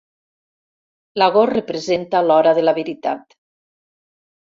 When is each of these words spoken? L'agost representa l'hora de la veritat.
L'agost 1.21 1.51
representa 1.53 2.21
l'hora 2.29 2.53
de 2.61 2.65
la 2.65 2.73
veritat. 2.79 3.37